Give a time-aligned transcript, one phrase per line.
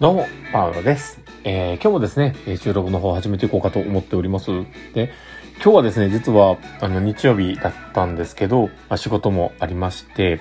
[0.00, 1.20] どうも、パウロです。
[1.42, 4.52] えー今日もですね、収録の方を始めていこうかと思っております。
[4.94, 5.10] で、
[5.56, 10.38] 今日はですね、実は、あの、日曜日だったんですけど、まあ、仕事もありまして、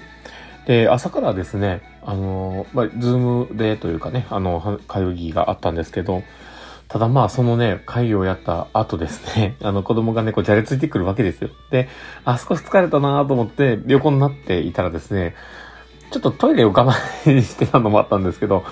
[0.68, 6.22] で、朝からですね、あのまあ、ズームでというかね、あの、会議があったんですけど、
[6.88, 11.50] ただまあ、そのね、会議をやった後ですね、 あの、子供がね、こう、じゃれついてくるわけですよ。
[11.72, 11.90] で、
[12.26, 15.34] あ、少し疲れたなと思って、横になっていたらですね、
[16.12, 18.64] ちょっとトイレを我慢してたのもあったんですけど、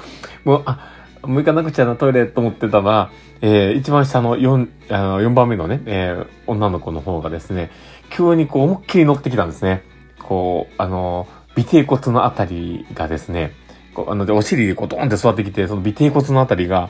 [0.43, 0.91] もう、あ、
[1.23, 7.71] もう行かなくちゃなトイレと思ってたら、えー、一番下の4、あの、4番目のね、えー、女の子の方がですね、
[8.09, 9.83] 急にこう思いっきり乗ってきたんですね。
[10.21, 13.53] こう、あの、尾低骨のあたりがですね、
[13.93, 16.89] こう、あの、でお尻でこうドーンって座ってきて、その尾低骨のあたりが、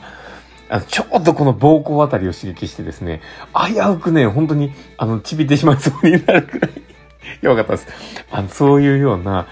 [0.68, 3.20] あの、ちょうどこの膀胱あたりを刺激してですね、
[3.54, 6.72] 危うくね、本当に、あの、ちびってしまいそうになるくらい、
[7.40, 7.86] やばかったです。
[8.30, 9.46] あの、そういうような、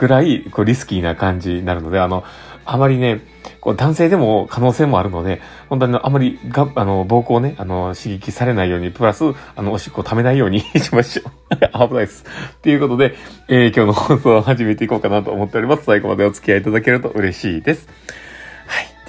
[0.00, 2.24] ぐらい、こう、リスキーな感じになるので、あの、
[2.64, 3.20] あまりね、
[3.60, 9.24] こう、男性でも可能性もあるので、本当にあまりが、あの、膀胱をね、あの、刺激されないように、プラス、
[9.54, 11.56] あの、おしっこを溜めないように しましょう。
[11.88, 12.24] 危ないです。
[12.62, 13.14] ということで、
[13.48, 15.84] えー今日の放送を始めていこうかなと思っております。
[15.84, 17.88] 最後までお付き合いいただけると嬉しいです。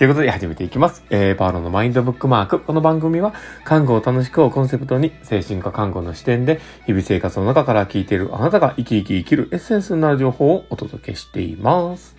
[0.02, 1.04] ということで始めていきます。
[1.12, 2.60] えー、パーロのマインドブックマーク。
[2.60, 12.16] この番組は、看護を楽しくをコンセプトに、精神科看護の視点で、日々生活の中から聞いているあなたが生き生き生きるエッセンスになる情報をお届けしています。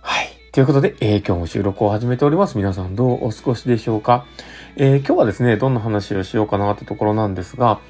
[0.00, 0.28] はい。
[0.52, 2.56] ということで、えー今日も収録を始めております。
[2.56, 4.24] 皆さんどうお過ごしでしょうか？
[4.76, 7.80] えー今日はですね、どんな話をしようかなってところなんですが、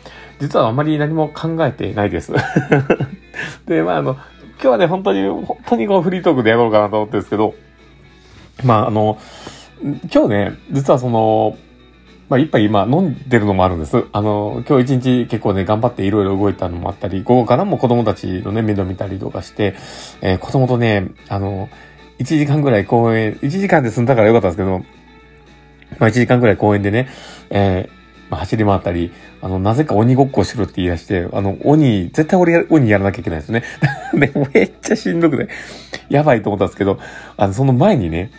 [0.41, 2.33] 実はあまり何も考えてないです。
[3.67, 7.55] で、まあ、あの、今日はね、本当に、本当にこうフリートークでやろうかなと思ってるんですけど、
[8.63, 9.19] まあ、あの、
[9.83, 11.57] 今日ね、実はその、
[12.29, 14.05] まあ、一杯今飲んでるのもあるんです。
[14.13, 19.75] あの、今日一日結構ね、頑張っていろいろ動いたのもあったり、午後からも子供たちのね、面倒見たりとかして、
[20.23, 21.69] えー子供とね、あの、
[22.19, 24.79] 1時間ぐらい公園、1時間で済んだからよかったんですけど、
[25.99, 27.09] まあ、1時間ぐらい公園でね、
[27.51, 28.04] えー、
[28.37, 33.63] 走り回ったり、あの、なぜか鬼ごっこしろって言い出して、あの、鬼、絶対俺や、鬼やらなきゃいけないですね。
[34.15, 35.49] で、めっちゃしんどくて、
[36.09, 36.99] やばいと思ったんですけど、
[37.37, 38.31] あの、その前にね、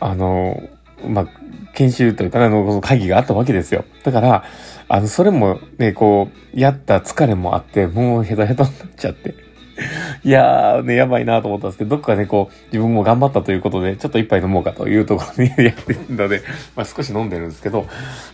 [0.00, 0.62] あの、
[1.06, 1.26] まあ、
[1.74, 3.84] 研修というかね、あの、会議があったわけですよ。
[4.04, 4.44] だから、
[4.88, 9.50] あの、それもね、こう、やった疲れもあって、もうヘトヘトになっちゃって。
[10.24, 16.42] いやー、ね、やばいなと思ったんですけど、どっかね、こう、自分も頑張ったということで、ちょっと一杯飲もうかというところにやってるので、
[16.76, 17.86] まあ少し飲んでるんですけど、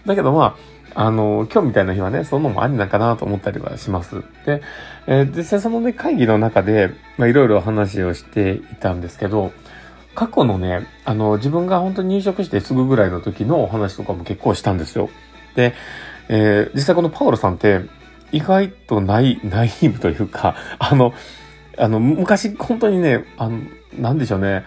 [0.04, 4.22] だけどまあ、あの、今日みたいな日はね、そのもありなんかなと思ったりはします。
[4.46, 4.62] で、
[5.06, 9.52] えー実際そのね、会議の中で、まあいろいろ話をしていたんですけど、
[10.14, 15.10] 過去のね、あの、自分が本当に入職してすぐぐらいの時のお話とかも結構したんですよ。
[15.54, 15.74] で、
[16.30, 17.82] えー実際このパオロさんって、
[18.32, 21.12] 意外とない、ナイーブというか、あの、
[21.76, 23.60] あの、昔本当にね、あの、
[23.98, 24.64] なんでしょうね、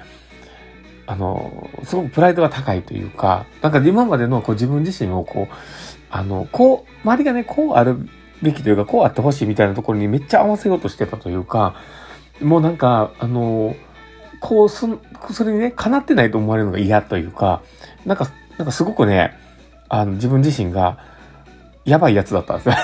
[1.10, 5.54] あの、すごくプライドが高いというか、なんか今までのこう自分自身をこう、
[6.10, 7.98] あの、こう、周りがね、こうある
[8.42, 11.76] べきというか、こうあってほしいみたいなところにめっちゃ合わせようとしてたというか、
[12.42, 13.76] もうなんか、あの、
[14.40, 14.86] こうす、
[15.32, 17.62] それにね、叶ってないと思われるのが嫌というか、
[18.06, 19.34] なんか、なんかすごくね、
[19.90, 20.98] あの、自分自身が、
[21.86, 22.76] やばいやつだったんですよ。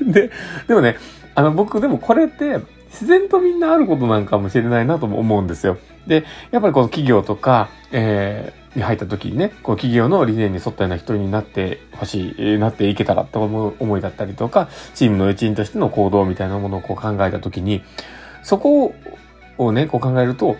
[0.12, 0.30] で、
[0.68, 0.96] でもね、
[1.34, 5.78] あの、僕でもこれって、自然とみんなあることなんかもしれないなとも思うんですよ。
[6.06, 17.82] で、やっぱりこの企業とか、えー、に入った時にね、こう企業の理念に沿ったような人になってほしい、なっていけたらと思う思いだったりとか、チームの一員としての行動みたいなものをこう考えた時に、
[18.42, 18.94] そこ
[19.58, 20.56] をね、こう考えると、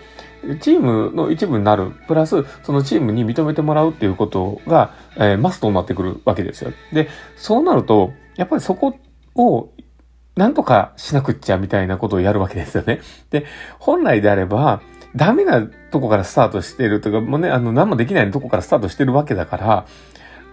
[0.61, 6.73] チームの一部になる、プラス、そのチームに認めてもらうっていうことが、えーマストになってくるわけですよ。
[6.93, 8.97] で、そうなると、やっぱりそこ
[9.37, 9.71] を、
[10.35, 13.01] なんとかしなくっちゃみたいなことをやるわけですよね。
[13.31, 13.47] で、
[13.79, 14.81] 本来であれば、
[15.15, 19.87] ダメなとこからスタートしてるとか、もうね、あの、何もできないとこからスタートしてるわけだから、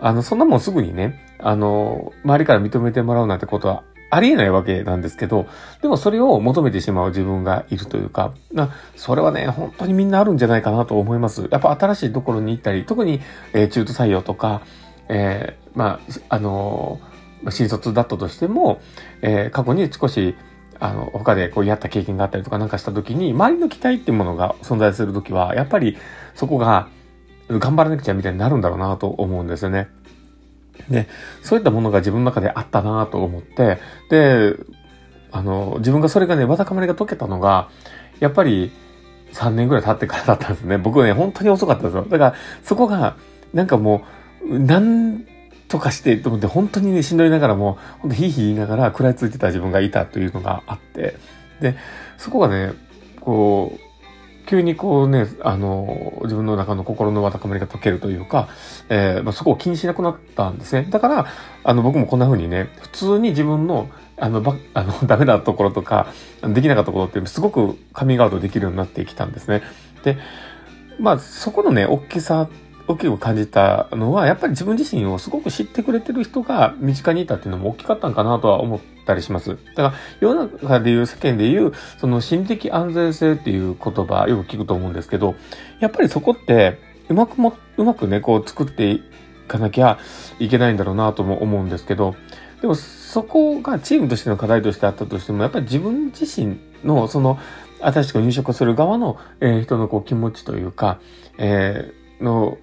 [0.02, 5.48] あの、そんなもんすぐにね、あの、周りから認めてもらうなんてことはありえないわけなんですけど、
[5.82, 11.48] でもそれを求めてしまう自分がいるというか、なそれはね、本当にみんなあるんじゃないかなと思います。
[11.52, 13.22] やっぱ新しいところに行ったり、特に、
[13.54, 14.62] えー中途採用とか、
[15.10, 16.00] えーま
[16.30, 18.82] あ、あのー新卒だったとしても、
[19.22, 20.36] えー過去に少し、
[20.80, 25.98] あの、他でこうやった経験があったりとかなんかした時に、周りの期待ってものが存在する時は、やっぱり
[26.36, 26.88] そこが
[27.50, 29.90] 頑張らなくちゃみたいになるんだろうなと思うんですよね。
[30.90, 31.08] で、
[31.44, 33.80] そういったものが自分の中であったなと思って、
[34.10, 34.56] で、
[35.32, 37.70] あの、自分がそれがね、わだかまりが解けたのが、
[38.20, 38.72] やっぱり
[39.34, 40.78] 3年ぐらい経ってからだったんですね。
[40.78, 42.04] 僕ね、本当に遅かったんですよ。
[42.04, 43.16] だから、そこが、
[43.54, 44.04] なんかも
[44.44, 45.26] う、なん
[45.70, 51.16] とかしてと思って、本当にね、しんどいながらも、本当ヒーヒー言いながら食らいついてた自分がいたというのがあって、
[51.62, 51.76] で、
[52.18, 52.74] そこがね、
[53.22, 53.90] こう、
[54.50, 58.50] 急にこうね、あの、自分の中の心のわだかまりが解けるというか、
[58.90, 60.88] えー、まあ、そこを気にしなくなったんですね。
[60.90, 61.28] だから、
[61.64, 66.08] あの、僕もこんな風にね、普通に自分の、あの、ば、あの、 ダメなところとか、
[66.42, 69.62] できなかったとことってすごくカミングアウトできるようになってきたんですね。
[70.04, 70.18] で、
[71.00, 72.50] まあ、そこのね、大きさ
[72.90, 79.50] 大きく感じたのは、やっぱり自分自身をすごく知ってくれてる人が身近にいたっていうのも大きかったんかなとは思ったりします。
[79.50, 85.36] だから、世の中で言う、世間で言う、その心理的安全性っていう言葉、よく聞くと思うんですけど、
[85.80, 89.04] やっぱりそこって、うまくも、うまくね、こう作ってい
[89.48, 90.00] かなきゃ
[90.40, 92.16] いけないんだろうなとも思うんですけど、
[92.62, 97.38] でもそこがチームとしての課題としてあったとしても、やっぱり自分自身の、その、
[97.82, 101.00] 新しく入職する側の、えー、人のこう気持ちというか、
[101.38, 102.58] え、の、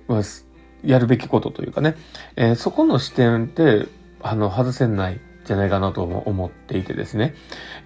[0.85, 1.97] やるべきことというかね、
[2.37, 3.87] えー、そこの視点って、
[4.23, 7.35] あの、外せないじゃないかなとも思っていてですね。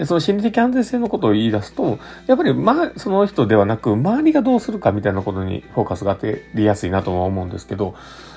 [0.05, 7.95] その心理的安全性のことを言い出すと、やっぱり、ま、その人ではなく、周りがどうするかみたいなことにフォーカスが当てりやすいなとは思うんですけど、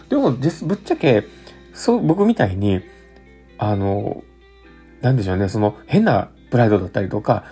[0.10, 1.24] でも、ぶっちゃけ、
[1.74, 2.82] そう、僕みたいに、
[3.58, 4.24] あの、
[5.02, 7.46] なんでしょうね、その変なプライドだったりとか、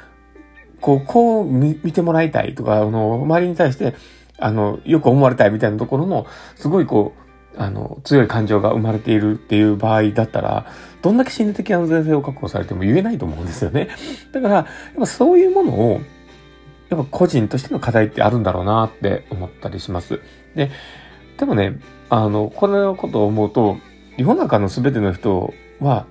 [0.81, 3.93] こう、こう見てもらいたいとか、あの、周りに対して、
[4.37, 6.25] あの、よく思われたいみたいなところの、
[6.55, 7.21] すごいこう、
[7.57, 10.65] あの、強い感情が生まれているっていう場合だったら、
[11.01, 13.89] どんだけ心理的安全性を確保されても言えないと思うんですよね。
[14.31, 14.65] だから、やっ
[14.97, 16.01] ぱそういうものを、
[16.89, 20.19] やっぱ個人としての課題ってあるんだろうなって思ったりします。
[20.55, 20.69] で、
[21.37, 21.79] でもね、
[22.09, 23.77] あの、このことを思うと、
[24.17, 26.05] 世の中の全ての人は、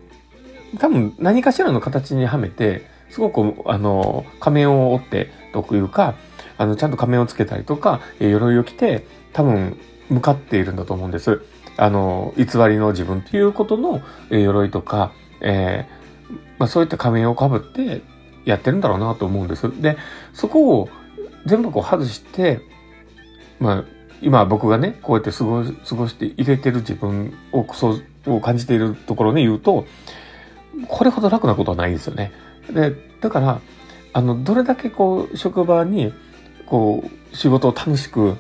[0.79, 6.15] 多分何かしらの形にはめて、すごく、あの、仮面を折ってというか、
[6.61, 9.79] あの、ちゃんと仮面をつけたりとか、え鎧を着て、多分、
[10.11, 11.41] 向かっているんだと思うんです。
[11.79, 15.11] あの、偽りの自分っていうことの、え鎧とか、
[15.41, 18.03] えー、まあ、そういった仮面をかぶって
[18.45, 19.81] やってるんだろうなと思うんです。
[19.81, 19.97] で、
[20.35, 20.91] そこを
[21.47, 22.61] 全部こう外して、
[23.59, 23.85] まあ、
[24.21, 29.87] 今僕がね、こうやって過ご過ごして入れてる自分を、そうを感じているところで言うと、
[30.89, 32.33] これほど楽なことはないんですよね。
[32.71, 33.61] で、だから、
[34.13, 36.13] あの、どれだけこう、職場に、
[36.71, 38.37] こう、仕事を楽しく、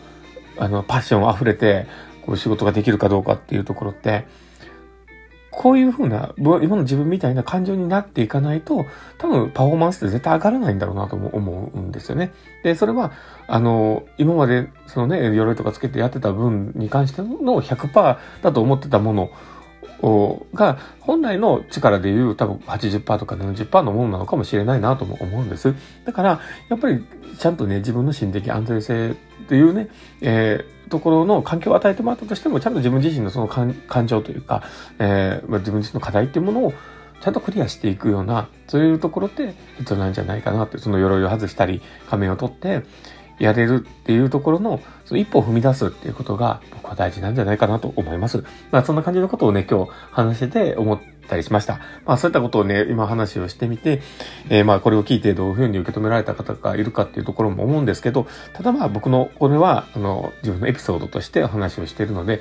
[0.56, 1.86] あの、パッション溢れて、
[2.24, 4.26] こう、仕事ができるかどうかっていうところって、
[5.50, 8.86] こういうふうな、今の自分みたいな感情になっていかないと、
[9.18, 12.32] 多分パフォーマンスって絶対上がらないんだろうなと思うんですよね。
[12.62, 13.10] で、それは、
[13.48, 19.30] あの、今まで、そのね、鎧とかつけてやってた分に関しての100%だと思ってたもの
[20.54, 25.74] が、本来の力でいう多分80%とか70%のものなのかもしれないなとも思うんです。
[26.04, 27.04] だから、やっぱり
[27.38, 29.14] ちゃんとね、自分の心的安全性
[29.48, 29.88] というね、
[30.20, 34.62] えー、ところの環境を与えてもらったとしても、ちゃんと自分自身のその感情というか、
[34.98, 36.72] えー、まあ、自分自身の課題っていうものを
[37.20, 42.82] ちゃんとクリアしていくような、そういうところって必要なんじゃないかなって、その鎧を外したり、仮面を取って、
[43.40, 48.44] やれるっていうところの、その一歩を踏み出すっていうことが僕は大事なんじゃないかなと思います。
[48.70, 51.80] まあそんな感じのことをね、今日話してて思ったりしました。
[52.04, 54.02] まあそういったことをね、今話をしてみて、
[54.50, 62.40] えー、まあこれを聞いてどういうふうに受け止められた方がいるかっていうところも思うんですけど、ただまあ僕の、これは、あの、自分のエピソードとしてお話をしているので、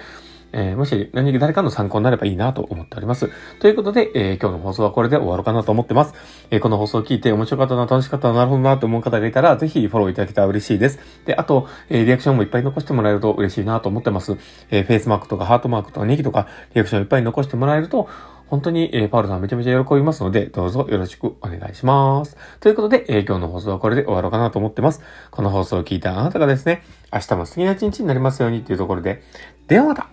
[0.52, 3.30] えー、もし何か誰かの参考になればいいなと思っております。
[3.60, 6.14] ということで、えー、今日の放送はこれで終わろうかなと思ってます。
[6.52, 11.00] えー、この放送を聞いて面白かったな、楽しかったな、なるほどなと思う方がいたら、ぜひフォローいただけたら嬉しいです。
[11.26, 14.38] で、あと、えリアクションもいっぱい残してもらえると嬉しいなと思ってます。
[14.72, 18.08] えフェイスマークとかハートマークとかネギとか、リアクションいっぱい残してもらえると、
[18.50, 22.36] 本当に、え、パウロさんめちゃめちゃ喜びますので、どうぞよろしくお願いします。
[22.60, 25.02] ということで、え、今日の放送はこれで終わろうかなと思ってます。
[25.30, 26.82] この放送を聞いたあなたがですね、
[27.14, 29.22] 明日も素敵な一日になりますようにというところで、
[29.68, 30.10] ではまた